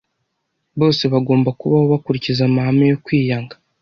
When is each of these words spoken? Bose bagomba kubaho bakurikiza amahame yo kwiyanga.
Bose 0.79 1.03
bagomba 1.13 1.49
kubaho 1.59 1.85
bakurikiza 1.93 2.41
amahame 2.49 2.85
yo 2.91 2.97
kwiyanga. 3.05 3.55